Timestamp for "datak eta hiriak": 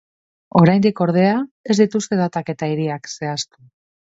2.23-3.13